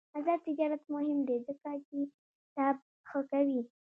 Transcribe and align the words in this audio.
آزاد 0.17 0.39
تجارت 0.47 0.81
مهم 0.95 1.19
دی 1.27 1.37
ځکه 1.47 1.71
چې 1.87 1.99
طب 2.55 2.75
ښه 3.09 3.19
کوي. 3.31 3.61